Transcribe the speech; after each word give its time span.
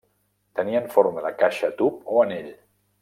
Tenien 0.59 0.87
forma 0.95 1.23
de 1.27 1.33
caixa 1.43 1.71
tub 1.83 2.11
o 2.17 2.25
anell. 2.27 2.53